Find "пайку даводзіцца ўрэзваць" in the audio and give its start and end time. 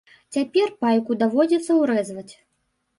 0.83-2.29